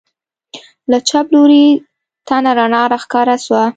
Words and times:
له 0.91 0.97
چپ 1.09 1.25
لوري 1.35 1.65
تته 2.27 2.51
رڼا 2.57 2.81
راښکاره 2.91 3.35
سوه. 3.45 3.63